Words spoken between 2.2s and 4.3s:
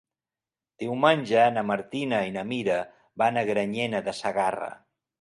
i na Mira van a Granyena de